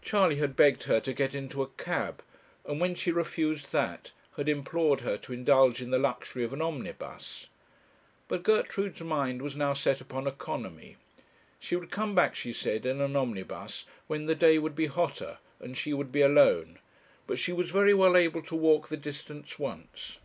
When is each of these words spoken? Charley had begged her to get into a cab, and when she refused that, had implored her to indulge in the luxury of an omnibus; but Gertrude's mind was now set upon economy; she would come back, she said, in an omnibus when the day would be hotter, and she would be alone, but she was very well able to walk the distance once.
Charley 0.00 0.36
had 0.36 0.56
begged 0.56 0.84
her 0.84 0.98
to 1.00 1.12
get 1.12 1.34
into 1.34 1.60
a 1.60 1.66
cab, 1.68 2.22
and 2.64 2.80
when 2.80 2.94
she 2.94 3.10
refused 3.12 3.70
that, 3.70 4.12
had 4.36 4.48
implored 4.48 5.02
her 5.02 5.18
to 5.18 5.34
indulge 5.34 5.82
in 5.82 5.90
the 5.90 5.98
luxury 5.98 6.42
of 6.42 6.54
an 6.54 6.62
omnibus; 6.62 7.48
but 8.28 8.44
Gertrude's 8.44 9.02
mind 9.02 9.42
was 9.42 9.56
now 9.56 9.74
set 9.74 10.00
upon 10.00 10.26
economy; 10.26 10.96
she 11.60 11.76
would 11.76 11.90
come 11.90 12.14
back, 12.14 12.34
she 12.34 12.50
said, 12.54 12.86
in 12.86 13.02
an 13.02 13.14
omnibus 13.14 13.84
when 14.06 14.24
the 14.24 14.34
day 14.34 14.58
would 14.58 14.74
be 14.74 14.86
hotter, 14.86 15.36
and 15.60 15.76
she 15.76 15.92
would 15.92 16.10
be 16.10 16.22
alone, 16.22 16.78
but 17.26 17.38
she 17.38 17.52
was 17.52 17.68
very 17.70 17.92
well 17.92 18.16
able 18.16 18.40
to 18.40 18.56
walk 18.56 18.88
the 18.88 18.96
distance 18.96 19.58
once. 19.58 20.16